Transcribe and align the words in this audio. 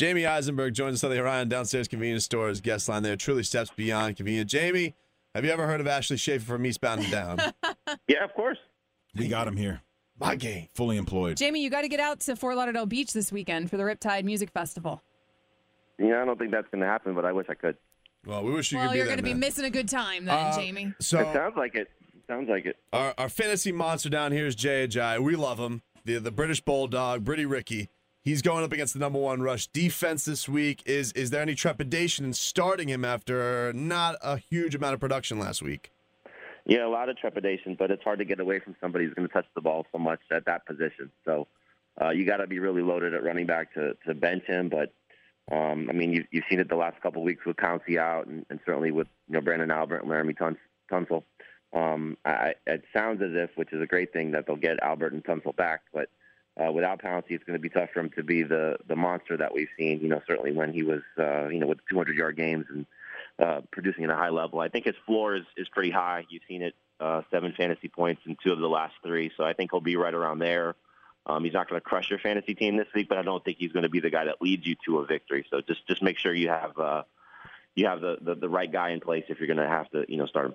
Jamey 0.00 0.26
Eisenberg 0.26 0.72
joins 0.72 0.94
us 0.94 1.04
on 1.04 1.10
the 1.10 1.20
Orion 1.20 1.50
Downstairs 1.50 1.86
Convenience 1.86 2.24
Stores 2.24 2.62
guest 2.62 2.88
line 2.88 3.02
there. 3.02 3.16
Truly 3.16 3.42
steps 3.42 3.70
beyond 3.76 4.16
convenient. 4.16 4.48
Jamey, 4.48 4.94
have 5.34 5.44
you 5.44 5.50
ever 5.50 5.66
heard 5.66 5.78
of 5.78 5.86
Ashley 5.86 6.16
Schaeffer 6.16 6.46
from 6.46 6.64
Eastbound 6.64 7.02
and 7.02 7.10
Down? 7.10 7.38
yeah, 8.08 8.24
of 8.24 8.32
course. 8.32 8.56
We 9.14 9.28
got 9.28 9.46
him 9.46 9.58
here. 9.58 9.82
My 10.18 10.36
game. 10.36 10.68
Fully 10.74 10.96
employed. 10.96 11.36
Jamey, 11.36 11.60
you 11.60 11.68
got 11.68 11.82
to 11.82 11.88
get 11.88 12.00
out 12.00 12.20
to 12.20 12.34
Fort 12.34 12.56
Lauderdale 12.56 12.86
Beach 12.86 13.12
this 13.12 13.30
weekend 13.30 13.68
for 13.68 13.76
the 13.76 13.82
Riptide 13.82 14.24
Music 14.24 14.50
Festival. 14.52 15.02
Yeah, 15.98 16.22
I 16.22 16.24
don't 16.24 16.38
think 16.38 16.50
that's 16.50 16.68
going 16.70 16.80
to 16.80 16.88
happen, 16.88 17.14
but 17.14 17.26
I 17.26 17.32
wish 17.32 17.48
I 17.50 17.54
could. 17.54 17.76
Well, 18.24 18.42
we 18.42 18.52
wish 18.52 18.72
you 18.72 18.78
well, 18.78 18.86
could 18.88 18.92
be 18.94 18.98
you're 19.00 19.06
going 19.06 19.18
to 19.18 19.22
be 19.22 19.34
missing 19.34 19.66
a 19.66 19.70
good 19.70 19.90
time 19.90 20.24
then, 20.24 20.34
Uh, 20.34 20.52
Jamey. 20.56 20.94
So 20.98 21.18
It 21.20 21.34
sounds 21.34 21.58
like 21.58 21.74
it. 21.74 21.88
Sounds 22.26 22.48
like 22.48 22.64
it. 22.64 22.76
Our, 22.94 23.12
our 23.18 23.28
fantasy 23.28 23.70
monster 23.70 24.08
down 24.08 24.32
here 24.32 24.46
is 24.46 24.54
Jay 24.54 24.88
Ajayi. 24.88 25.22
We 25.22 25.36
love 25.36 25.58
him. 25.58 25.82
The 26.06 26.16
the 26.16 26.30
British 26.30 26.62
Bulldog, 26.62 27.22
Britty 27.22 27.44
Ricky. 27.44 27.90
He's 28.22 28.42
going 28.42 28.64
up 28.64 28.72
against 28.72 28.92
the 28.92 29.00
number 29.00 29.18
one 29.18 29.40
rush 29.40 29.66
defense 29.68 30.26
this 30.26 30.46
week. 30.46 30.82
Is 30.84 31.12
is 31.12 31.30
there 31.30 31.40
any 31.40 31.54
trepidation 31.54 32.26
in 32.26 32.34
starting 32.34 32.88
him 32.88 33.02
after 33.04 33.72
not 33.72 34.16
a 34.22 34.36
huge 34.36 34.74
amount 34.74 34.94
of 34.94 35.00
production 35.00 35.38
last 35.38 35.62
week? 35.62 35.90
Yeah, 36.66 36.86
a 36.86 36.88
lot 36.88 37.08
of 37.08 37.16
trepidation, 37.16 37.76
but 37.78 37.90
it's 37.90 38.04
hard 38.04 38.18
to 38.18 38.26
get 38.26 38.38
away 38.38 38.60
from 38.60 38.76
somebody 38.78 39.06
who's 39.06 39.14
going 39.14 39.26
to 39.26 39.32
touch 39.32 39.46
the 39.54 39.62
ball 39.62 39.86
so 39.90 39.98
much 39.98 40.20
at 40.30 40.44
that 40.44 40.66
position. 40.66 41.10
So 41.24 41.48
uh, 42.00 42.10
you 42.10 42.26
got 42.26 42.36
to 42.38 42.46
be 42.46 42.58
really 42.58 42.82
loaded 42.82 43.14
at 43.14 43.24
running 43.24 43.46
back 43.46 43.72
to, 43.74 43.96
to 44.06 44.14
bench 44.14 44.44
him. 44.44 44.68
But 44.68 44.92
um, 45.50 45.88
I 45.88 45.94
mean, 45.94 46.12
you've, 46.12 46.26
you've 46.30 46.44
seen 46.48 46.60
it 46.60 46.68
the 46.68 46.76
last 46.76 47.00
couple 47.00 47.22
of 47.22 47.26
weeks 47.26 47.46
with 47.46 47.56
Pouncey 47.56 47.96
out, 47.96 48.26
and, 48.26 48.44
and 48.50 48.60
certainly 48.66 48.90
with 48.90 49.08
you 49.28 49.34
know 49.34 49.40
Branden 49.40 49.72
Albert 49.72 50.02
and 50.02 50.10
Laremy 50.10 50.36
Tun- 50.36 50.58
Tunsil. 50.92 51.24
Um, 51.72 52.18
I, 52.26 52.54
it 52.66 52.84
sounds 52.94 53.22
as 53.22 53.30
if, 53.32 53.50
which 53.54 53.72
is 53.72 53.80
a 53.80 53.86
great 53.86 54.12
thing, 54.12 54.32
that 54.32 54.46
they'll 54.46 54.56
get 54.56 54.82
Albert 54.82 55.14
and 55.14 55.24
Tunsil 55.24 55.56
back, 55.56 55.80
but 55.94 56.10
uh, 56.56 56.70
without 56.72 57.02
Pouncey, 57.02 57.30
it's 57.30 57.44
going 57.44 57.58
to 57.58 57.62
be 57.62 57.68
tough 57.68 57.90
for 57.92 58.00
him 58.00 58.10
to 58.16 58.22
be 58.22 58.42
the 58.42 58.76
the 58.86 58.96
monster 58.96 59.36
that 59.36 59.54
we've 59.54 59.68
seen. 59.78 60.00
You 60.00 60.08
know, 60.08 60.20
certainly 60.26 60.52
when 60.52 60.72
he 60.72 60.82
was 60.82 61.02
uh, 61.18 61.48
you 61.48 61.58
know 61.58 61.66
with 61.66 61.78
200 61.88 62.16
yard 62.16 62.36
games 62.36 62.66
and 62.68 62.86
uh, 63.38 63.60
producing 63.70 64.04
at 64.04 64.10
a 64.10 64.16
high 64.16 64.28
level. 64.28 64.60
I 64.60 64.68
think 64.68 64.84
his 64.84 64.96
floor 65.06 65.34
is 65.34 65.44
is 65.56 65.68
pretty 65.68 65.90
high. 65.90 66.26
You've 66.28 66.42
seen 66.48 66.62
it 66.62 66.74
uh, 67.00 67.22
seven 67.30 67.54
fantasy 67.56 67.88
points 67.88 68.22
in 68.26 68.36
two 68.42 68.52
of 68.52 68.58
the 68.58 68.68
last 68.68 68.94
three, 69.02 69.30
so 69.36 69.44
I 69.44 69.54
think 69.54 69.70
he'll 69.72 69.80
be 69.80 69.96
right 69.96 70.14
around 70.14 70.40
there. 70.40 70.74
Um, 71.26 71.44
he's 71.44 71.52
not 71.52 71.68
going 71.68 71.80
to 71.80 71.84
crush 71.84 72.10
your 72.10 72.18
fantasy 72.18 72.54
team 72.54 72.76
this 72.76 72.88
week, 72.94 73.08
but 73.08 73.18
I 73.18 73.22
don't 73.22 73.44
think 73.44 73.58
he's 73.58 73.72
going 73.72 73.82
to 73.82 73.90
be 73.90 74.00
the 74.00 74.10
guy 74.10 74.24
that 74.24 74.40
leads 74.40 74.66
you 74.66 74.74
to 74.86 74.98
a 74.98 75.06
victory. 75.06 75.46
So 75.50 75.60
just 75.60 75.86
just 75.86 76.02
make 76.02 76.18
sure 76.18 76.34
you 76.34 76.48
have 76.48 76.78
uh, 76.78 77.02
you 77.74 77.86
have 77.86 78.00
the, 78.00 78.18
the 78.20 78.34
the 78.34 78.48
right 78.48 78.70
guy 78.70 78.90
in 78.90 79.00
place 79.00 79.24
if 79.28 79.38
you're 79.38 79.46
going 79.46 79.58
to 79.58 79.68
have 79.68 79.88
to 79.90 80.04
you 80.08 80.16
know 80.16 80.26
start 80.26 80.46
him. 80.46 80.54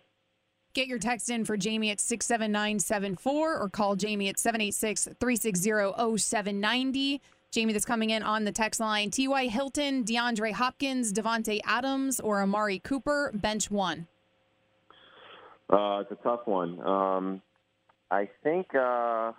Get 0.76 0.90
your 0.90 1.00
text 1.00 1.30
in 1.30 1.46
for 1.46 1.58
Jamey 1.58 1.90
at 1.90 2.02
67974 2.02 3.58
or 3.58 3.70
call 3.70 3.96
Jamey 3.96 4.28
at 4.28 4.38
786 4.38 5.06
360 5.22 6.18
0790. 6.18 7.22
Jamey, 7.54 7.72
that's 7.72 7.86
coming 7.86 8.10
in 8.10 8.22
on 8.22 8.44
the 8.44 8.52
text 8.52 8.82
line 8.82 9.10
T.Y. 9.10 9.48
Hilton, 9.48 10.04
DeAndre 10.04 10.52
Hopkins, 10.52 11.14
Davante 11.14 11.62
Adams, 11.64 12.20
or 12.20 12.42
Amari 12.42 12.80
Cooper, 12.80 13.32
bench 13.34 13.72
one. 13.72 14.08
Uh, 15.70 16.00
it's 16.02 16.12
a 16.12 16.22
tough 16.22 16.42
one. 16.44 16.86
Um, 16.86 17.42
I 18.12 18.28
think 18.44 18.76
uh, 18.76 19.32
I 19.32 19.34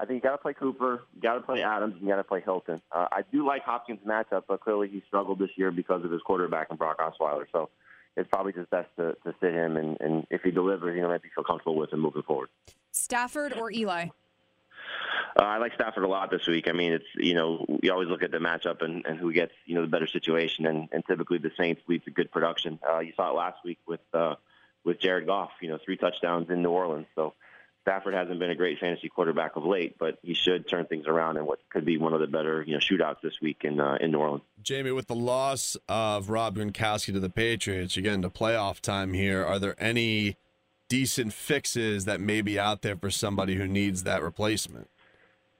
think 0.00 0.14
you 0.14 0.20
got 0.20 0.32
to 0.32 0.38
play 0.38 0.54
Cooper, 0.54 1.04
you 1.14 1.20
got 1.20 1.34
to 1.34 1.42
play 1.42 1.62
Adams, 1.62 1.94
and 1.94 2.02
you 2.02 2.08
got 2.08 2.16
to 2.16 2.24
play 2.24 2.40
Hilton. 2.40 2.82
Uh, 2.90 3.06
I 3.12 3.22
do 3.30 3.46
like 3.46 3.62
Hopkins' 3.62 4.00
matchup, 4.04 4.42
but 4.48 4.60
clearly 4.62 4.88
he 4.88 5.00
struggled 5.06 5.38
this 5.38 5.50
year 5.54 5.70
because 5.70 6.04
of 6.04 6.10
his 6.10 6.22
quarterback 6.22 6.70
and 6.70 6.78
Brock 6.78 6.98
Osweiler. 6.98 7.44
So 7.52 7.70
it's 8.16 8.28
probably 8.28 8.52
just 8.52 8.70
best 8.70 8.88
to, 8.96 9.16
to 9.24 9.34
sit 9.40 9.54
him, 9.54 9.76
and, 9.76 9.96
and 10.00 10.26
if 10.30 10.42
he 10.42 10.50
delivers, 10.50 10.96
you 10.96 11.02
know, 11.02 11.08
maybe 11.08 11.28
feel 11.34 11.44
comfortable 11.44 11.76
with 11.76 11.92
him 11.92 12.00
moving 12.00 12.22
forward. 12.22 12.48
Stafford 12.92 13.56
or 13.56 13.70
Eli? 13.70 14.08
Uh, 15.38 15.42
I 15.42 15.58
like 15.58 15.74
Stafford 15.74 16.04
a 16.04 16.08
lot 16.08 16.30
this 16.30 16.46
week. 16.46 16.68
I 16.68 16.72
mean, 16.72 16.92
it's 16.92 17.04
you 17.14 17.34
know 17.34 17.64
we 17.82 17.90
always 17.90 18.08
look 18.08 18.22
at 18.22 18.30
the 18.30 18.38
matchup 18.38 18.82
and, 18.82 19.06
and 19.06 19.18
who 19.18 19.32
gets 19.32 19.52
you 19.64 19.74
know 19.74 19.82
the 19.82 19.88
better 19.88 20.06
situation, 20.06 20.66
and, 20.66 20.88
and 20.92 21.04
typically 21.06 21.38
the 21.38 21.52
Saints 21.56 21.80
lead 21.86 22.04
to 22.04 22.10
good 22.10 22.30
production. 22.32 22.78
Uh, 22.88 22.98
you 22.98 23.12
saw 23.14 23.30
it 23.30 23.34
last 23.34 23.58
week 23.64 23.78
with 23.86 24.00
uh, 24.12 24.34
with 24.84 25.00
Jared 25.00 25.26
Goff. 25.26 25.50
You 25.60 25.68
know, 25.68 25.78
three 25.84 25.96
touchdowns 25.96 26.50
in 26.50 26.62
New 26.62 26.70
Orleans. 26.70 27.06
So 27.14 27.34
Stafford 27.82 28.14
hasn't 28.14 28.38
been 28.38 28.50
a 28.50 28.54
great 28.54 28.78
fantasy 28.78 29.08
quarterback 29.08 29.56
of 29.56 29.64
late, 29.64 29.96
but 29.98 30.18
he 30.22 30.34
should 30.34 30.68
turn 30.68 30.86
things 30.86 31.06
around 31.06 31.38
in 31.38 31.46
what 31.46 31.60
could 31.70 31.84
be 31.84 31.96
one 31.96 32.12
of 32.12 32.20
the 32.20 32.26
better 32.26 32.62
you 32.66 32.74
know 32.74 32.78
shootouts 32.78 33.20
this 33.22 33.40
week 33.40 33.62
in 33.64 33.80
uh, 33.80 33.96
in 34.00 34.12
New 34.12 34.18
Orleans. 34.18 34.42
Jamey, 34.62 34.94
with 34.94 35.06
the 35.06 35.14
loss 35.14 35.76
of 35.88 36.28
Rob 36.28 36.56
Gronkowski 36.56 37.12
to 37.12 37.20
the 37.20 37.30
Patriots, 37.30 37.96
you 37.96 38.02
get 38.02 38.14
into 38.14 38.28
playoff 38.28 38.80
time 38.80 39.14
here. 39.14 39.44
Are 39.44 39.58
there 39.58 39.74
any 39.78 40.36
decent 40.88 41.32
fixes 41.32 42.04
that 42.04 42.20
may 42.20 42.42
be 42.42 42.58
out 42.58 42.82
there 42.82 42.96
for 42.96 43.10
somebody 43.10 43.54
who 43.54 43.66
needs 43.66 44.02
that 44.02 44.22
replacement? 44.22 44.90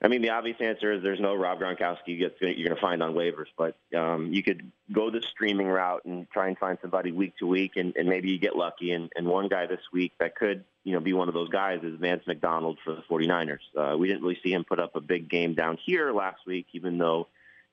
I 0.02 0.08
mean, 0.08 0.22
the 0.22 0.30
obvious 0.30 0.56
answer 0.60 0.92
is 0.92 1.02
there's 1.02 1.20
no 1.20 1.34
Rob 1.34 1.60
Gronkowski 1.60 2.18
you're 2.18 2.30
going 2.38 2.56
to 2.56 2.80
find 2.80 3.02
on 3.02 3.12
waivers, 3.12 3.48
but 3.58 3.76
um, 3.94 4.32
you 4.32 4.42
could 4.42 4.72
go 4.90 5.10
the 5.10 5.20
streaming 5.30 5.66
route 5.66 6.06
and 6.06 6.26
try 6.30 6.48
and 6.48 6.56
find 6.56 6.78
somebody 6.80 7.12
week 7.12 7.36
to 7.38 7.46
week, 7.46 7.72
and, 7.76 7.94
and 7.96 8.08
maybe 8.08 8.30
you 8.30 8.38
get 8.38 8.56
lucky. 8.56 8.92
And, 8.92 9.12
and 9.14 9.26
one 9.26 9.48
guy 9.48 9.66
this 9.66 9.80
week 9.92 10.12
that 10.18 10.36
could, 10.36 10.64
you 10.84 10.94
know, 10.94 11.00
be 11.00 11.12
one 11.12 11.28
of 11.28 11.34
those 11.34 11.50
guys 11.50 11.80
is 11.82 12.00
Vance 12.00 12.22
McDonald 12.26 12.78
for 12.82 12.94
the 12.94 13.02
49ers. 13.10 13.58
Uh, 13.76 13.98
we 13.98 14.08
didn't 14.08 14.22
really 14.22 14.38
see 14.42 14.52
him 14.52 14.64
put 14.64 14.80
up 14.80 14.96
a 14.96 15.02
big 15.02 15.28
game 15.28 15.54
down 15.54 15.76
here 15.84 16.12
last 16.12 16.40
week, 16.46 16.66
even 16.72 16.96
though 16.96 17.28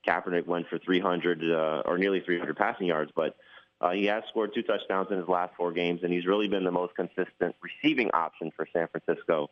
Kaepernick 0.06 0.46
went 0.46 0.68
for 0.68 0.80
300 0.80 1.44
uh, 1.44 1.84
or 1.86 1.98
nearly 1.98 2.20
300 2.20 2.58
passing 2.58 2.88
yards, 2.88 3.12
but 3.16 3.38
uh, 3.80 3.92
he 3.92 4.06
has 4.06 4.24
scored 4.30 4.54
two 4.54 4.64
touchdowns 4.64 5.08
in 5.12 5.18
his 5.18 5.28
last 5.30 5.54
four 5.56 5.72
games, 5.72 6.02
and 6.04 6.12
he's 6.12 6.26
really 6.26 6.50
been 6.50 6.66
the 6.66 6.72
most 6.72 6.94
consistent 6.96 7.56
receiving 7.62 8.10
option 8.14 8.52
for 8.56 8.68
San 8.74 8.88
Francisco. 8.88 9.50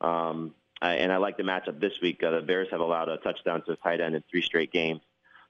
Um, 0.00 0.54
uh, 0.82 0.86
and 0.86 1.12
I 1.12 1.16
like 1.16 1.36
the 1.36 1.42
matchup 1.42 1.80
this 1.80 1.94
week. 2.02 2.22
Uh, 2.22 2.30
the 2.30 2.42
Bears 2.42 2.68
have 2.70 2.80
allowed 2.80 3.08
a 3.08 3.16
touchdown 3.18 3.62
to 3.66 3.72
a 3.72 3.76
tight 3.76 4.00
end 4.00 4.14
in 4.14 4.22
three 4.30 4.42
straight 4.42 4.72
games. 4.72 5.00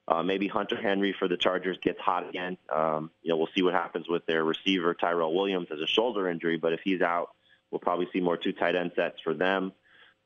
Uh, 0.08 0.22
maybe 0.22 0.46
Hunter 0.46 0.76
Henry 0.76 1.12
for 1.18 1.26
the 1.26 1.36
Chargers 1.36 1.78
gets 1.82 1.98
hot 1.98 2.28
again. 2.28 2.56
Um, 2.74 3.10
you 3.22 3.30
know, 3.30 3.36
we'll 3.36 3.48
see 3.56 3.62
what 3.62 3.74
happens 3.74 4.08
with 4.08 4.24
their 4.26 4.44
receiver 4.44 4.94
Tyrell 4.94 5.34
Williams 5.34 5.68
as 5.72 5.80
a 5.80 5.86
shoulder 5.86 6.28
injury, 6.28 6.58
but 6.58 6.72
if 6.72 6.80
he's 6.84 7.02
out, 7.02 7.30
we'll 7.70 7.80
probably 7.80 8.06
see 8.12 8.20
more 8.20 8.36
two 8.36 8.52
tight 8.52 8.76
end 8.76 8.92
sets 8.94 9.20
for 9.22 9.34
them. 9.34 9.72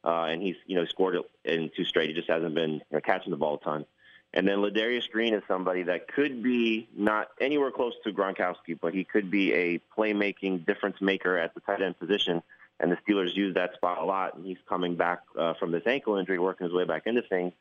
Uh, 0.04 0.24
and 0.24 0.42
he's 0.42 0.56
you 0.66 0.76
know 0.76 0.84
scored 0.84 1.16
in 1.44 1.70
two 1.74 1.84
straight. 1.84 2.08
He 2.08 2.14
just 2.14 2.28
hasn't 2.28 2.54
been 2.54 2.72
you 2.74 2.80
know, 2.92 3.00
catching 3.00 3.30
the 3.30 3.36
ball 3.36 3.54
a 3.54 3.64
ton. 3.64 3.86
And 4.32 4.46
then 4.46 4.58
Ladarius 4.58 5.10
Green 5.10 5.34
is 5.34 5.42
somebody 5.48 5.82
that 5.84 6.08
could 6.08 6.42
be 6.42 6.88
not 6.96 7.28
anywhere 7.40 7.70
close 7.70 7.94
to 8.04 8.12
Gronkowski, 8.12 8.78
but 8.80 8.94
he 8.94 9.04
could 9.04 9.30
be 9.30 9.52
a 9.52 9.80
playmaking 9.96 10.64
difference 10.66 11.00
maker 11.00 11.36
at 11.36 11.54
the 11.54 11.60
tight 11.60 11.82
end 11.82 11.98
position 11.98 12.42
and 12.80 12.90
the 12.90 12.96
Steelers 12.96 13.34
use 13.34 13.54
that 13.54 13.74
spot 13.74 13.98
a 13.98 14.04
lot. 14.04 14.36
And 14.36 14.44
he's 14.44 14.58
coming 14.68 14.96
back 14.96 15.20
uh, 15.38 15.54
from 15.58 15.70
this 15.70 15.82
ankle 15.86 16.16
injury, 16.16 16.38
working 16.38 16.66
his 16.66 16.74
way 16.74 16.84
back 16.84 17.02
into 17.06 17.22
things. 17.22 17.52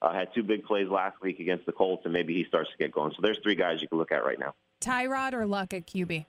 Uh, 0.00 0.12
had 0.12 0.32
two 0.32 0.44
big 0.44 0.64
plays 0.64 0.88
last 0.88 1.20
week 1.20 1.40
against 1.40 1.66
the 1.66 1.72
Colts, 1.72 2.04
and 2.04 2.12
maybe 2.12 2.32
he 2.32 2.44
starts 2.44 2.70
to 2.70 2.76
get 2.78 2.92
going. 2.92 3.12
So 3.16 3.18
there's 3.20 3.38
three 3.42 3.56
guys 3.56 3.82
you 3.82 3.88
can 3.88 3.98
look 3.98 4.12
at 4.12 4.24
right 4.24 4.38
now. 4.38 4.54
Tyrod 4.80 5.32
or 5.32 5.44
Luck 5.44 5.74
at 5.74 5.86
QB? 5.86 6.24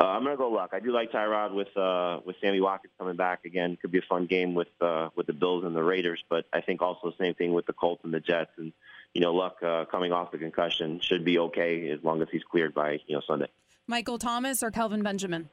Uh, 0.00 0.06
I'm 0.06 0.24
gonna 0.24 0.36
go 0.36 0.48
Luck. 0.48 0.70
I 0.72 0.80
do 0.80 0.90
like 0.92 1.12
Tyrod 1.12 1.54
with 1.54 1.76
uh, 1.76 2.20
with 2.24 2.36
Sammy 2.40 2.60
Watkins 2.60 2.92
coming 2.98 3.16
back 3.16 3.44
again. 3.44 3.76
Could 3.80 3.92
be 3.92 3.98
a 3.98 4.08
fun 4.08 4.26
game 4.26 4.54
with 4.54 4.68
uh, 4.80 5.10
with 5.14 5.26
the 5.26 5.32
Bills 5.32 5.64
and 5.64 5.76
the 5.76 5.82
Raiders, 5.82 6.22
but 6.28 6.44
I 6.52 6.60
think 6.60 6.82
also 6.82 7.10
the 7.10 7.24
same 7.24 7.34
thing 7.34 7.52
with 7.52 7.66
the 7.66 7.72
Colts 7.72 8.02
and 8.04 8.12
the 8.12 8.20
Jets. 8.20 8.50
And 8.56 8.72
you 9.12 9.20
know, 9.20 9.32
Luck 9.32 9.62
uh, 9.62 9.84
coming 9.84 10.12
off 10.12 10.32
the 10.32 10.38
concussion 10.38 11.00
should 11.00 11.24
be 11.24 11.38
okay 11.38 11.90
as 11.90 12.02
long 12.02 12.22
as 12.22 12.28
he's 12.32 12.42
cleared 12.42 12.74
by 12.74 12.98
you 13.06 13.14
know 13.14 13.22
Sunday. 13.26 13.48
Michael 13.86 14.18
Thomas 14.18 14.62
or 14.62 14.70
Kelvin 14.70 15.02
Benjamin? 15.02 15.50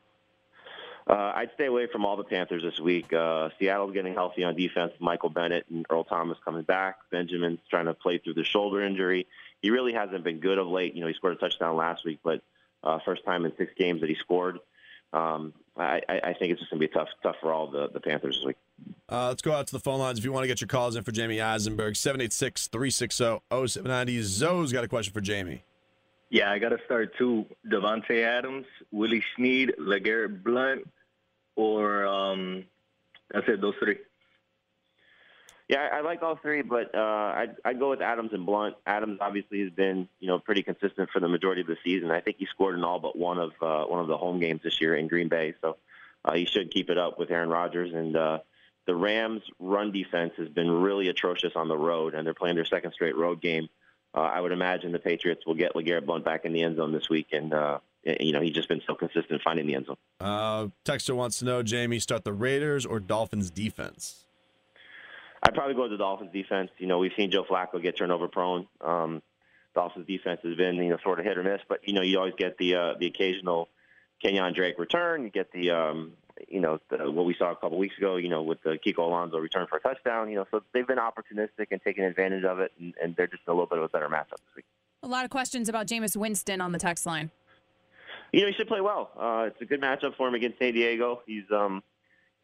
Uh, 1.10 1.32
I'd 1.36 1.50
stay 1.56 1.66
away 1.66 1.88
from 1.92 2.06
all 2.06 2.16
the 2.18 2.24
Panthers 2.24 2.62
this 2.62 2.80
week. 2.80 3.12
Uh, 3.12 3.50
Seattle's 3.58 3.94
getting 3.94 4.14
healthy 4.14 4.44
on 4.44 4.56
defense. 4.56 4.94
Michael 5.00 5.30
Bennett 5.30 5.66
and 5.72 5.84
Earl 5.90 6.04
Thomas 6.04 6.38
coming 6.46 6.62
back. 6.62 6.98
Benjamin's 7.10 7.60
trying 7.68 7.86
to 7.86 7.96
play 7.96 8.20
through 8.20 8.36
the 8.36 8.44
shoulder 8.44 8.84
injury. 8.84 9.26
He 9.64 9.72
really 9.72 9.92
hasn't 9.92 10.24
been 10.24 10.40
good 10.40 10.60
of 10.60 10.68
late. 10.68 10.94
You 10.94 11.02
know, 11.02 11.08
he 11.08 11.16
scored 11.16 11.34
a 11.34 11.38
touchdown 11.38 11.76
last 11.76 12.06
week, 12.06 12.20
but 12.24 12.44
uh, 12.84 13.00
first 13.04 13.26
time 13.26 13.46
in 13.46 13.54
six 13.58 13.74
games 13.76 14.02
that 14.02 14.10
he 14.10 14.16
scored. 14.16 14.60
Um, 15.12 15.54
I, 15.76 16.02
I 16.08 16.34
think 16.34 16.52
it's 16.52 16.60
just 16.60 16.70
going 16.70 16.82
to 16.82 16.88
be 16.88 16.94
tough, 16.94 17.08
tough 17.24 17.38
for 17.42 17.52
all 17.52 17.68
the, 17.68 17.90
the 17.90 18.00
Panthers 18.00 18.38
this 18.38 18.46
week. 18.46 18.58
Uh, 19.10 19.30
let's 19.30 19.42
go 19.42 19.54
out 19.54 19.66
to 19.66 19.74
the 19.74 19.80
phone 19.80 20.00
lines 20.00 20.20
if 20.20 20.26
you 20.26 20.32
want 20.32 20.44
to 20.44 20.48
get 20.48 20.62
your 20.62 20.68
calls 20.68 20.96
in 20.96 21.04
for 21.04 21.12
Jamey 21.12 21.44
Eisenberg. 21.44 21.96
786 21.96 22.68
360 22.68 23.40
0790. 23.50 24.22
Zoe's 24.22 24.72
got 24.72 24.84
a 24.84 24.88
question 24.88 25.14
for 25.14 25.22
Jamey. 25.22 25.62
Yeah, 26.30 26.52
I 26.52 26.60
got 26.60 26.70
to 26.70 26.78
start 26.86 27.18
too. 27.18 27.46
Davante 27.68 28.24
Adams, 28.24 28.68
Willie 28.92 29.24
Snead, 29.36 29.74
LeGarrette 29.80 30.44
Blunt, 30.44 30.88
or 31.60 32.08
um, 32.08 32.64
that's 33.32 33.48
it. 33.48 33.60
Those 33.60 33.76
three. 33.80 33.98
Yeah, 35.68 35.88
I, 35.92 35.98
I 35.98 36.02
like 36.02 36.24
all 36.24 36.38
three, 36.42 36.64
but 36.64 36.96
uh, 36.96 36.98
I'd, 36.98 37.56
I'd 37.64 37.80
go 37.80 37.92
with 37.92 38.02
Adams 38.02 38.32
and 38.34 38.46
Blunt. 38.46 38.76
Adams 38.88 39.20
obviously 39.22 39.62
has 39.62 39.70
been, 39.70 40.08
you 40.20 40.28
know, 40.28 40.40
pretty 40.40 40.64
consistent 40.64 41.10
for 41.12 41.20
the 41.20 41.28
majority 41.28 41.62
of 41.62 41.68
the 41.68 41.78
season. 41.84 42.10
I 42.10 42.22
think 42.22 42.38
he 42.40 42.48
scored 42.48 42.76
in 42.76 42.84
all 42.84 43.00
but 43.00 43.16
one 43.16 43.38
of 43.38 43.52
uh, 43.62 43.84
one 43.86 44.00
of 44.00 44.08
the 44.08 44.18
home 44.18 44.40
games 44.40 44.62
this 44.64 44.80
year 44.82 44.96
in 44.96 45.08
Green 45.08 45.28
Bay, 45.28 45.54
so 45.62 45.78
uh, 46.26 46.34
he 46.34 46.46
should 46.46 46.72
keep 46.72 46.90
it 46.90 46.98
up 46.98 47.20
with 47.20 47.30
Aaron 47.30 47.50
Rodgers. 47.50 47.94
And 47.94 48.16
uh, 48.16 48.40
the 48.88 48.96
Rams' 48.96 49.44
run 49.60 49.92
defense 49.92 50.34
has 50.38 50.48
been 50.48 50.72
really 50.72 51.10
atrocious 51.10 51.54
on 51.56 51.68
the 51.68 51.78
road, 51.78 52.16
and 52.16 52.26
they're 52.26 52.34
playing 52.34 52.56
their 52.56 52.66
second 52.66 52.94
straight 52.94 53.18
road 53.18 53.42
game. 53.42 53.70
Uh, 54.16 54.22
I 54.22 54.42
would 54.42 54.52
imagine 54.52 54.92
the 54.92 54.98
Patriots 54.98 55.46
will 55.46 55.54
get 55.54 55.76
LeGarrette 55.76 56.06
Blunt 56.06 56.26
back 56.26 56.46
in 56.46 56.54
the 56.54 56.64
end 56.64 56.78
zone 56.78 56.94
this 56.94 57.10
week, 57.10 57.28
and 57.32 57.54
uh, 57.54 57.80
you 58.04 58.32
know 58.32 58.42
he's 58.42 58.54
just 58.54 58.70
been 58.70 58.82
so 58.88 58.96
consistent 58.96 59.42
finding 59.44 59.68
the 59.68 59.76
end 59.76 59.86
zone. 59.86 59.98
Uh, 60.20 60.68
Texter 60.86 61.16
wants 61.16 61.40
to 61.40 61.46
know, 61.46 61.64
Jamey, 61.64 62.02
start 62.02 62.24
the 62.24 62.34
Raiders 62.34 62.86
or 62.86 63.00
Dolphins 63.00 63.52
defense? 63.52 64.26
I'd 65.44 65.54
probably 65.54 65.76
go 65.76 65.84
with 65.84 65.92
the 65.92 65.98
Dolphins 65.98 66.32
defense. 66.34 66.70
You 66.78 66.88
know, 66.88 67.00
we've 67.00 67.14
seen 67.16 67.32
Joe 67.32 67.46
Flacco 67.50 67.82
get 67.82 67.98
turnover 67.98 68.28
prone. 68.28 68.68
Um, 68.82 69.22
Dolphins 69.74 70.08
defense 70.08 70.42
has 70.44 70.58
been, 70.58 70.76
you 70.76 70.90
know, 70.90 70.98
sort 71.04 71.20
of 71.20 71.26
hit 71.26 71.38
or 71.38 71.44
miss, 71.44 71.62
but 71.68 71.88
you 71.88 71.94
know, 71.94 72.02
you 72.02 72.18
always 72.18 72.34
get 72.38 72.58
the 72.58 72.76
uh, 72.76 72.94
the 73.00 73.08
occasional 73.08 73.70
Kenyan 74.24 74.54
Drake 74.54 74.78
return. 74.78 75.24
You 75.24 75.30
get 75.30 75.52
the, 75.54 75.72
um, 75.72 76.14
you 76.48 76.60
know, 76.60 76.80
the, 76.90 77.10
what 77.10 77.26
we 77.26 77.36
saw 77.38 77.52
a 77.52 77.56
couple 77.56 77.78
weeks 77.78 77.98
ago. 77.98 78.18
You 78.18 78.30
know, 78.30 78.42
with 78.42 78.62
the 78.64 78.78
Kiko 78.86 79.00
Alonso 79.00 79.38
return 79.38 79.68
for 79.68 79.78
a 79.78 79.82
touchdown. 79.82 80.30
You 80.30 80.38
know, 80.38 80.46
so 80.52 80.62
they've 80.74 80.88
been 80.88 80.98
opportunistic 80.98 81.68
and 81.72 81.82
taking 81.82 82.04
advantage 82.04 82.44
of 82.44 82.60
it, 82.60 82.74
and, 82.80 82.94
and 83.02 83.16
they're 83.16 83.28
just 83.28 83.44
a 83.48 83.52
little 83.52 83.68
bit 83.68 83.78
of 83.78 83.86
a 83.86 83.90
better 83.90 84.10
matchup 84.10 84.32
this 84.32 84.56
week. 84.58 84.66
A 85.04 85.08
lot 85.08 85.24
of 85.24 85.32
questions 85.32 85.70
about 85.70 85.88
Jameis 85.88 86.18
Winston 86.18 86.60
on 86.60 86.74
the 86.74 86.80
text 86.80 87.06
line. 87.06 87.32
You 88.32 88.42
know, 88.42 88.48
he 88.48 88.54
should 88.54 88.68
play 88.68 88.82
well. 88.82 89.12
Uh, 89.18 89.46
it's 89.48 89.62
a 89.62 89.66
good 89.66 89.82
matchup 89.82 90.16
for 90.16 90.28
him 90.28 90.36
against 90.36 90.60
San 90.60 90.74
Diego. 90.74 91.22
He's 91.26 91.50
um, 91.52 91.84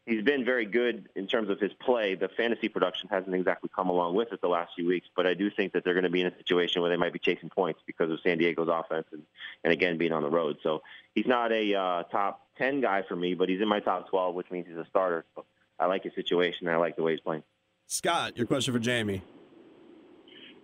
he's 0.06 0.22
been 0.22 0.44
very 0.44 0.64
good 0.64 1.08
in 1.14 1.26
terms 1.26 1.50
of 1.50 1.60
his 1.60 1.72
play. 1.74 2.14
The 2.14 2.28
fantasy 2.28 2.68
production 2.68 3.08
hasn't 3.10 3.34
exactly 3.34 3.70
come 3.74 3.88
along 3.88 4.14
with 4.14 4.32
it 4.32 4.40
the 4.40 4.48
last 4.48 4.72
few 4.74 4.86
weeks, 4.86 5.08
but 5.14 5.26
I 5.26 5.34
do 5.34 5.50
think 5.50 5.72
that 5.72 5.84
they're 5.84 5.94
going 5.94 6.04
to 6.04 6.10
be 6.10 6.20
in 6.20 6.28
a 6.28 6.36
situation 6.36 6.82
where 6.82 6.90
they 6.90 6.96
might 6.96 7.12
be 7.12 7.18
chasing 7.18 7.50
points 7.50 7.80
because 7.86 8.10
of 8.10 8.20
San 8.22 8.38
Diego's 8.38 8.68
offense 8.70 9.06
and, 9.12 9.22
and 9.64 9.72
again 9.72 9.98
being 9.98 10.12
on 10.12 10.22
the 10.22 10.30
road. 10.30 10.56
So 10.62 10.82
he's 11.14 11.26
not 11.26 11.52
a 11.52 11.74
uh, 11.74 12.02
top 12.04 12.46
10 12.58 12.80
guy 12.80 13.02
for 13.02 13.16
me, 13.16 13.34
but 13.34 13.48
he's 13.48 13.60
in 13.60 13.68
my 13.68 13.80
top 13.80 14.08
12, 14.08 14.34
which 14.34 14.50
means 14.50 14.66
he's 14.66 14.76
a 14.76 14.86
starter. 14.86 15.24
So 15.34 15.44
I 15.78 15.86
like 15.86 16.04
his 16.04 16.14
situation. 16.14 16.66
And 16.66 16.74
I 16.74 16.78
like 16.78 16.96
the 16.96 17.02
way 17.02 17.12
he's 17.12 17.20
playing. 17.20 17.42
Scott, 17.86 18.36
your 18.36 18.46
question 18.46 18.74
for 18.74 18.80
Jamey. 18.80 19.22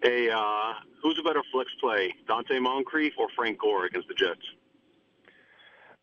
Hey, 0.03 0.31
uh, 0.31 0.73
who's 1.01 1.17
a 1.19 1.23
better 1.23 1.43
flex 1.53 1.71
play, 1.81 2.13
Donte 2.29 2.61
Moncrief 2.61 3.13
or 3.17 3.29
Frank 3.37 3.61
Gore 3.61 3.87
against 3.87 4.09
the 4.09 4.15
Jets? 4.15 4.41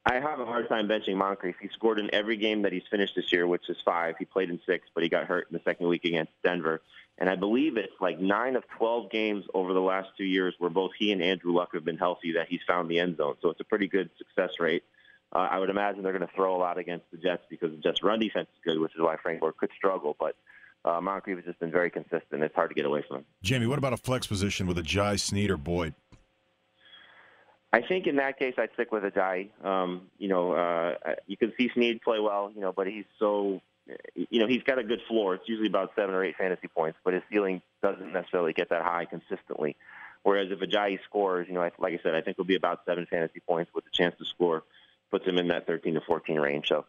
I 0.10 0.20
have 0.20 0.40
a 0.40 0.46
hard 0.46 0.68
time 0.68 0.88
benching 0.88 1.16
Moncrief. 1.16 1.56
He 1.62 1.70
scored 1.70 2.00
in 2.00 2.10
every 2.14 2.36
game 2.36 2.64
that 2.64 2.74
he's 2.74 2.88
finished 2.90 3.14
this 3.16 3.32
year, 3.32 3.46
which 3.46 3.70
is 3.70 3.78
five. 3.86 4.16
He 4.18 4.26
played 4.26 4.50
in 4.50 4.60
six, 4.66 4.88
but 4.96 5.04
he 5.04 5.10
got 5.10 5.26
hurt 5.26 5.48
in 5.52 5.54
the 5.54 5.62
second 5.64 5.88
week 5.88 6.04
against 6.04 6.32
Denver. 6.44 6.82
And 7.20 7.30
I 7.30 7.36
believe 7.36 7.78
it's 7.78 7.94
like 8.02 8.20
nine 8.20 8.56
of 8.56 8.64
12 8.80 9.12
games 9.12 9.46
over 9.54 9.72
the 9.72 9.82
last 9.82 10.10
two 10.18 10.24
years 10.24 10.56
where 10.58 10.72
both 10.72 10.92
he 10.98 11.12
and 11.12 11.22
Andrew 11.22 11.54
Luck 11.54 11.70
have 11.74 11.86
been 11.86 11.98
healthy 11.98 12.34
that 12.34 12.48
he's 12.50 12.62
found 12.66 12.90
the 12.90 12.98
end 12.98 13.18
zone. 13.18 13.36
So 13.40 13.50
it's 13.50 13.60
a 13.60 13.66
pretty 13.66 13.88
good 13.88 14.10
success 14.18 14.60
rate. 14.60 14.84
Uh, 15.32 15.48
I 15.52 15.60
would 15.60 15.70
imagine 15.70 16.02
they're 16.02 16.12
going 16.12 16.28
to 16.28 16.34
throw 16.34 16.56
a 16.56 16.58
lot 16.58 16.80
against 16.80 17.06
the 17.12 17.18
Jets 17.18 17.44
because 17.48 17.70
the 17.70 17.78
Jets' 17.78 18.02
run 18.02 18.20
defense 18.20 18.48
is 18.56 18.62
good, 18.66 18.80
which 18.80 18.96
is 18.96 19.02
why 19.02 19.18
Frank 19.22 19.42
Gore 19.42 19.54
could 19.54 19.70
struggle. 19.78 20.16
But 20.20 20.36
uh, 20.86 21.00
Moncrief 21.02 21.38
has 21.38 21.46
just 21.46 21.60
been 21.60 21.72
very 21.72 21.92
consistent. 21.92 22.42
It's 22.42 22.56
hard 22.56 22.72
to 22.72 22.76
get 22.76 22.86
away 22.86 23.04
from 23.08 23.18
him. 23.18 23.26
Jamey, 23.44 23.68
what 23.68 23.78
about 23.78 23.94
a 23.94 23.98
flex 23.98 24.26
position 24.26 24.66
with 24.66 24.78
Ajayi, 24.78 25.20
Snead, 25.20 25.52
or 25.52 25.58
Boyd? 25.58 25.94
I 27.72 27.82
think 27.82 28.08
in 28.08 28.16
that 28.16 28.40
case, 28.40 28.56
I'd 28.58 28.74
stick 28.74 28.92
with 28.92 29.04
Ajayi. 29.04 29.50
Um, 29.64 30.08
you 30.18 30.28
know, 30.28 30.54
uh, 30.54 30.96
you 31.28 31.38
can 31.38 31.54
see 31.58 31.70
Snead 31.74 32.02
play 32.02 32.20
well, 32.20 32.52
you 32.54 32.62
know, 32.62 32.72
but 32.72 32.88
he's 32.88 33.06
so, 33.20 33.62
you 34.16 34.40
know, 34.40 34.48
he's 34.48 34.64
got 34.64 34.80
a 34.80 34.84
good 34.84 35.02
floor. 35.08 35.36
It's 35.36 35.48
usually 35.48 35.68
about 35.68 35.92
seven 35.96 36.16
or 36.16 36.24
eight 36.24 36.36
fantasy 36.36 36.68
points, 36.68 36.98
but 37.04 37.14
his 37.14 37.22
ceiling 37.32 37.62
doesn't 37.84 38.12
necessarily 38.12 38.54
get 38.54 38.70
that 38.70 38.82
high 38.82 39.06
consistently. 39.06 39.76
Whereas 40.24 40.52
if 40.52 40.60
Ajayi 40.60 41.00
scores, 41.06 41.48
you 41.48 41.54
know, 41.54 41.62
like 41.78 41.94
I 41.94 42.00
said, 42.02 42.16
I 42.16 42.22
think 42.22 42.36
it'll 42.36 42.46
be 42.46 42.56
about 42.56 42.82
seven 42.86 43.06
fantasy 43.06 43.40
points 43.40 43.72
with 43.74 43.86
a 43.86 43.92
chance 43.92 44.16
to 44.18 44.26
score, 44.26 44.64
puts 45.12 45.26
him 45.26 45.38
in 45.38 45.48
that 45.50 45.68
13 45.68 45.94
to 45.94 46.02
14 46.02 46.40
range. 46.40 46.70
So 46.70 46.86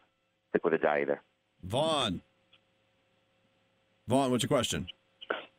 stick 0.49 0.65
with 0.65 0.73
Ajayi 0.73 1.05
there. 1.05 1.21
Vaughn. 1.63 2.21
Vaughn, 4.07 4.31
what's 4.31 4.43
your 4.43 4.49
question? 4.49 4.87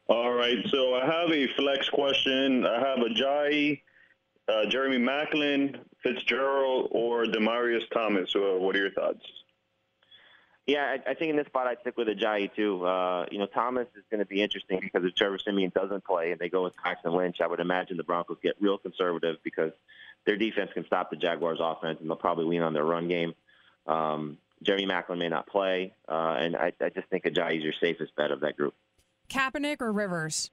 All 0.09 0.33
right, 0.33 0.59
so 0.69 0.95
I 0.97 1.07
have 1.07 1.31
a 1.31 1.47
flex 1.57 1.89
question. 1.89 2.67
I 2.67 2.81
have 2.81 2.99
Ajayi 2.99 3.81
uh, 4.49 4.67
Jeremy 4.69 4.99
Maclin, 4.99 5.79
Fitzgerald, 6.03 6.89
or 6.91 7.25
Demaryius 7.25 7.89
Thomas. 7.93 8.35
Uh, 8.35 8.59
what 8.59 8.77
are 8.77 8.81
your 8.81 8.93
thoughts? 8.93 9.25
Yeah, 10.67 10.97
I, 11.07 11.11
I 11.11 11.15
think 11.15 11.31
in 11.31 11.37
this 11.37 11.47
spot 11.47 11.67
I'd 11.67 11.81
stick 11.81 11.97
with 11.97 12.09
Ajayi 12.09 12.55
too. 12.55 12.85
Uh, 12.85 13.27
you 13.31 13.39
know, 13.39 13.47
Thomas 13.47 13.89
is 13.97 14.05
going 14.11 14.21
to 14.21 14.27
be 14.27 14.41
interesting 14.41 14.79
because 14.81 15.05
if 15.05 15.15
Trevor 15.15 15.39
Siemian 15.39 15.73
doesn't 15.75 16.05
play 16.05 16.31
and 16.31 16.39
they 16.39 16.49
go 16.49 16.63
with 16.63 16.75
Paxton 16.77 17.13
Lynch, 17.15 17.41
I 17.41 17.49
would 17.49 17.59
imagine 17.59 17.97
the 17.97 18.05
Broncos 18.05 18.39
get 18.43 18.55
real 18.61 18.79
conservative 18.79 19.39
because 19.43 19.73
their 20.25 20.37
defense 20.37 20.71
can 20.73 20.87
stop 20.87 21.11
the 21.11 21.17
Jaguars' 21.17 21.59
offense 21.61 21.99
and 22.01 22.09
they'll 22.09 22.17
probably 22.17 22.45
lean 22.45 22.63
on 22.63 22.75
their 22.75 22.85
run 22.85 23.09
game. 23.09 23.35
Um, 23.89 24.39
Jeremy 24.63 24.87
Maclin 24.87 25.19
may 25.19 25.29
not 25.29 25.49
play, 25.49 25.93
uh, 26.09 26.37
and 26.39 26.55
I, 26.55 26.73
I 26.81 26.91
just 26.91 27.09
think 27.09 27.25
Ajayi 27.25 27.59
is 27.59 27.65
your 27.65 27.73
safest 27.81 28.15
bet 28.15 28.31
of 28.31 28.41
that 28.41 28.57
group. 28.57 28.75
Kaepernick 29.29 29.81
or 29.81 29.93
Rivers? 29.93 30.53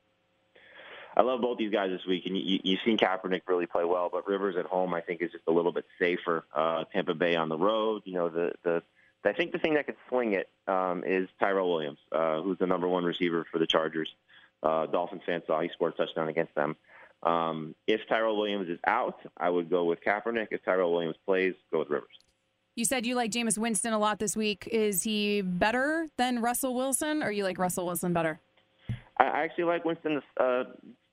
I 1.18 1.22
love 1.22 1.42
both 1.42 1.58
these 1.58 1.72
guys 1.72 1.90
this 1.90 2.06
week, 2.08 2.26
and 2.26 2.38
you, 2.38 2.60
you've 2.64 2.80
seen 2.86 2.98
Kaepernick 2.98 3.42
really 3.48 3.66
play 3.66 3.84
well, 3.84 4.10
but 4.12 4.28
Rivers 4.28 4.56
at 4.58 4.66
home 4.66 4.94
I 4.94 5.02
think 5.02 5.22
is 5.22 5.32
just 5.32 5.44
a 5.48 5.52
little 5.52 5.72
bit 5.72 5.86
safer. 6.00 6.46
Uh, 6.54 6.86
Tampa 6.94 7.14
Bay 7.14 7.36
on 7.36 7.50
the 7.50 7.58
road, 7.58 8.04
you 8.06 8.14
know, 8.14 8.30
the 8.30 8.54
the 8.64 8.84
I 9.26 9.34
think 9.34 9.52
the 9.52 9.60
thing 9.60 9.74
that 9.74 9.86
could 9.86 9.98
swing 10.08 10.34
it 10.34 10.50
um, 10.68 11.04
is 11.06 11.28
Tyrell 11.40 11.70
Williams, 11.70 12.00
uh, 12.12 12.42
who's 12.42 12.58
the 12.58 12.68
number 12.68 12.88
one 12.88 13.04
receiver 13.04 13.46
for 13.52 13.60
the 13.60 13.68
Chargers. 13.68 14.10
Uh, 14.64 14.86
Dolphins 14.86 15.22
fans 15.26 15.44
saw 15.46 15.62
he 15.62 15.70
scored 15.74 15.94
a 15.94 15.98
touchdown 15.98 16.30
against 16.30 16.56
them. 16.56 16.76
Um, 17.24 17.76
if 17.86 18.02
Tyrell 18.08 18.38
Williams 18.38 18.70
is 18.70 18.80
out, 18.88 19.20
I 19.36 19.50
would 19.50 19.70
go 19.70 19.84
with 19.86 20.00
Kaepernick. 20.02 20.48
If 20.52 20.64
Tyrell 20.64 20.94
Williams 20.94 21.18
plays, 21.26 21.54
go 21.72 21.80
with 21.80 21.90
Rivers. 21.90 22.08
You 22.76 22.86
said 22.86 23.06
you 23.06 23.16
like 23.16 23.32
Jameis 23.32 23.58
Winston 23.58 23.92
a 23.92 24.00
lot 24.00 24.20
this 24.20 24.38
week. 24.38 24.70
Is 24.72 25.04
he 25.04 25.42
better 25.42 26.08
than 26.18 26.42
Russell 26.42 26.76
Wilson, 26.76 27.22
or 27.22 27.30
you 27.30 27.44
like 27.44 27.58
Russell 27.58 27.86
Wilson 27.86 28.14
better? 28.14 28.40
I 29.18 29.26
actually 29.26 29.66
like 29.66 29.84
Winston 29.84 30.22
uh, 30.40 30.64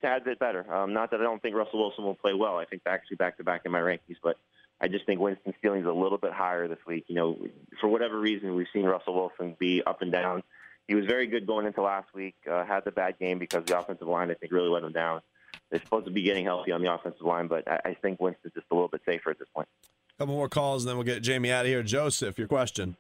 tad 0.01 0.25
bit 0.25 0.39
better. 0.39 0.73
Um, 0.73 0.93
not 0.93 1.11
that 1.11 1.21
I 1.21 1.25
don't 1.25 1.41
think 1.41 1.55
Russell 1.55 1.81
Wilson 1.81 2.05
will 2.05 2.15
play 2.15 2.35
well. 2.35 2.59
I 2.59 2.65
think 2.65 2.83
actually 2.87 3.17
back 3.17 3.37
to 3.39 3.45
back 3.45 3.63
in 3.65 3.73
my 3.73 3.81
rankings, 3.81 4.17
but 4.23 4.37
I 4.81 4.89
just 4.89 5.07
think 5.07 5.21
Winston's 5.21 5.55
ceiling 5.63 5.81
is 5.81 5.87
a 5.87 5.93
little 5.93 6.19
bit 6.19 6.33
higher 6.33 6.69
this 6.69 6.79
week. 6.87 7.05
You 7.09 7.15
know, 7.15 7.39
for 7.81 7.89
whatever 7.89 8.19
reason, 8.19 8.55
we've 8.55 8.67
seen 8.73 8.85
Russell 8.85 9.15
Wilson 9.15 9.57
be 9.59 9.83
up 9.87 10.03
and 10.03 10.13
down. 10.13 10.43
He 10.87 10.95
was 10.95 11.07
very 11.07 11.27
good 11.27 11.47
going 11.47 11.67
into 11.67 11.83
last 11.83 12.15
week. 12.15 12.37
Uh, 12.51 12.65
had 12.65 12.85
the 12.85 12.93
bad 12.93 13.19
game 13.19 13.39
because 13.39 13.65
the 13.65 13.79
offensive 13.79 14.07
line, 14.07 14.31
I 14.31 14.35
think, 14.35 14.53
really 14.53 14.69
let 14.69 14.83
him 14.83 14.93
down. 14.93 15.23
They're 15.71 15.81
supposed 15.81 16.05
to 16.07 16.13
be 16.13 16.23
getting 16.23 16.45
healthy 16.45 16.73
on 16.73 16.83
the 16.83 16.93
offensive 16.93 17.23
line, 17.23 17.49
but 17.49 17.67
I, 17.67 17.81
I 17.87 17.95
think 17.95 18.21
Winston's 18.21 18.55
just 18.55 18.67
a 18.71 18.75
little 18.75 18.89
bit 18.89 19.01
safer 19.05 19.31
at 19.31 19.39
this 19.39 19.49
point. 19.55 19.69
A 19.85 20.23
couple 20.23 20.35
more 20.35 20.49
calls, 20.49 20.85
and 20.85 20.91
then 20.91 20.97
we'll 20.97 21.05
get 21.05 21.23
Jamey 21.23 21.51
out 21.51 21.65
of 21.65 21.71
here. 21.71 21.83
Joseph, 21.83 22.39
your 22.39 22.47
question. 22.47 22.97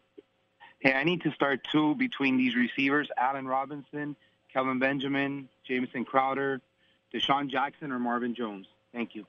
Hey, 0.80 0.92
I 0.92 1.04
need 1.04 1.22
to 1.22 1.32
start 1.32 1.60
two 1.70 1.94
between 1.94 2.36
these 2.36 2.56
receivers: 2.56 3.08
Allen 3.18 3.46
Robinson, 3.46 4.16
Kelvin 4.52 4.78
Benjamin, 4.78 5.48
Jamison 5.66 6.04
Crowder, 6.04 6.60
DeSean 7.14 7.50
Jackson 7.50 7.92
or 7.92 7.98
Marvin 7.98 8.34
Jones? 8.34 8.66
Thank 8.92 9.14
you. 9.14 9.26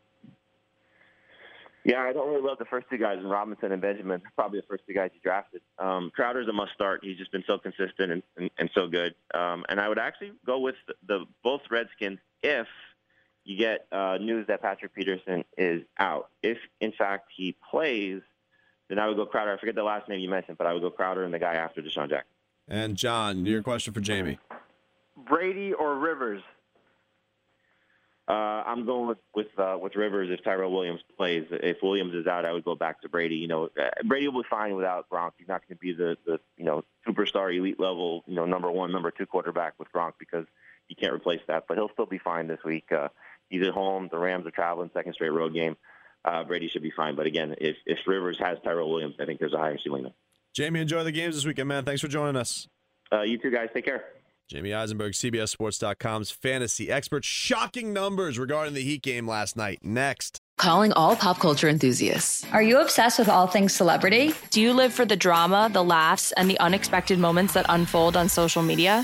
Yeah, 1.83 2.01
I 2.01 2.11
don't 2.11 2.27
really 2.27 2.41
love 2.41 2.57
the 2.57 2.65
first 2.65 2.87
two 2.89 2.97
guys, 2.97 3.17
in 3.17 3.27
Robinson 3.27 3.71
and 3.71 3.81
Benjamin. 3.81 4.21
Probably 4.35 4.59
the 4.59 4.65
first 4.67 4.83
two 4.85 4.93
guys 4.93 5.11
you 5.13 5.21
drafted. 5.23 5.61
Um, 5.79 6.11
Crowder's 6.13 6.49
a 6.49 6.53
must 6.53 6.73
start. 6.73 6.99
He's 7.01 7.17
just 7.17 7.31
been 7.31 7.45
so 7.47 7.57
consistent 7.57 8.11
and, 8.11 8.23
and, 8.35 8.49
and 8.57 8.69
so 8.75 8.87
good. 8.87 9.15
Um, 9.33 9.63
and 9.69 9.79
I 9.79 9.87
would 9.87 9.97
actually 9.97 10.33
go 10.45 10.59
with 10.59 10.75
the, 10.85 10.95
the 11.07 11.25
both 11.43 11.61
Redskins 11.71 12.19
if 12.43 12.67
you 13.45 13.57
get 13.57 13.87
uh, 13.93 14.17
news 14.19 14.47
that 14.47 14.61
Patrick 14.61 14.93
Peterson 14.93 15.45
is 15.57 15.83
out. 15.97 16.29
If 16.43 16.57
in 16.81 16.91
fact 16.91 17.29
he 17.33 17.55
plays, 17.71 18.21
then 18.89 18.99
I 18.99 19.07
would 19.07 19.15
go 19.15 19.25
Crowder. 19.25 19.53
I 19.53 19.57
forget 19.57 19.75
the 19.75 19.83
last 19.83 20.09
name 20.09 20.19
you 20.19 20.29
mentioned, 20.29 20.57
but 20.57 20.67
I 20.67 20.73
would 20.73 20.81
go 20.81 20.89
Crowder 20.89 21.23
and 21.23 21.33
the 21.33 21.39
guy 21.39 21.53
after 21.53 21.81
DeSean 21.81 22.09
Jackson. 22.09 22.27
And 22.67 22.97
John, 22.97 23.45
your 23.45 23.63
question 23.63 23.93
for 23.93 24.01
Jamey. 24.01 24.39
Brady 25.15 25.71
or 25.71 25.95
Rivers? 25.95 26.43
Uh, 28.27 28.61
I'm 28.65 28.85
going 28.85 29.07
with 29.07 29.19
with 29.33 29.47
uh, 29.57 29.77
with 29.81 29.95
Rivers 29.95 30.29
if 30.31 30.43
Tyrell 30.43 30.71
Williams 30.71 30.99
plays. 31.15 31.45
If 31.49 31.77
Williams 31.81 32.13
is 32.13 32.27
out, 32.27 32.43
I 32.43 32.51
would 32.51 32.65
go 32.65 32.75
back 32.75 33.01
to 33.01 33.09
Brady. 33.09 33.35
You 33.35 33.47
know, 33.47 33.65
uh, 33.65 33.89
Brady 34.03 34.27
will 34.27 34.43
be 34.43 34.47
fine 34.49 34.75
without 34.75 35.09
Gronk. 35.09 35.31
He's 35.37 35.47
not 35.47 35.61
going 35.65 35.77
to 35.77 35.79
be 35.79 35.93
the 35.93 36.17
the 36.25 36.39
you 36.57 36.65
know 36.65 36.83
superstar 37.07 37.55
elite 37.55 37.79
level 37.79 38.23
you 38.27 38.35
know 38.35 38.45
number 38.45 38.69
one 38.69 38.91
number 38.91 39.11
two 39.11 39.25
quarterback 39.25 39.75
with 39.79 39.87
Gronk 39.93 40.13
because 40.19 40.45
you 40.89 40.97
can't 40.97 41.13
replace 41.13 41.39
that. 41.47 41.65
But 41.69 41.77
he'll 41.77 41.91
still 41.93 42.05
be 42.05 42.17
fine 42.17 42.47
this 42.47 42.59
week. 42.65 42.91
Uh, 42.91 43.07
he's 43.49 43.65
at 43.65 43.73
home. 43.73 44.09
The 44.11 44.17
Rams 44.17 44.45
are 44.45 44.51
traveling, 44.51 44.91
second 44.93 45.13
straight 45.13 45.31
road 45.31 45.53
game. 45.53 45.77
Uh, 46.25 46.43
Brady 46.43 46.67
should 46.67 46.83
be 46.83 46.91
fine. 46.91 47.15
But 47.15 47.27
again, 47.27 47.55
if 47.59 47.77
if 47.85 47.99
Rivers 48.05 48.37
has 48.41 48.57
Tyrell 48.61 48.91
Williams, 48.91 49.15
I 49.21 49.25
think 49.25 49.39
there's 49.39 49.53
a 49.53 49.57
higher 49.57 49.77
ceiling 49.81 50.03
there. 50.03 50.13
Jamey, 50.53 50.81
enjoy 50.81 51.05
the 51.05 51.13
games 51.13 51.35
this 51.35 51.45
weekend, 51.45 51.69
man. 51.69 51.85
Thanks 51.85 52.01
for 52.01 52.09
joining 52.09 52.35
us. 52.35 52.67
Uh, 53.09 53.21
you 53.21 53.37
two 53.37 53.51
guys, 53.51 53.69
take 53.73 53.85
care. 53.85 54.03
Jamey 54.51 54.73
Eisenberg, 54.73 55.11
CBSSports.com's 55.11 56.31
fantasy 56.31 56.89
expert. 56.89 57.25
Shocking 57.25 57.91
numbers 57.91 58.39
regarding 58.39 58.73
the 58.73 58.81
Heat 58.81 59.01
game 59.01 59.27
last 59.27 59.57
night. 59.57 59.79
Next. 59.83 60.39
Calling 60.57 60.93
all 60.93 61.17
pop 61.17 61.39
culture 61.39 61.67
enthusiasts. 61.67 62.45
Are 62.53 62.63
you 62.63 62.79
obsessed 62.79 63.19
with 63.19 63.27
all 63.27 63.47
things 63.47 63.73
celebrity? 63.73 64.33
Do 64.49 64.61
you 64.61 64.71
live 64.73 64.93
for 64.93 65.05
the 65.05 65.17
drama, 65.17 65.69
the 65.71 65.83
laughs, 65.83 66.31
and 66.31 66.49
the 66.49 66.59
unexpected 66.59 67.19
moments 67.19 67.53
that 67.55 67.65
unfold 67.67 68.15
on 68.15 68.29
social 68.29 68.63
media? 68.63 69.03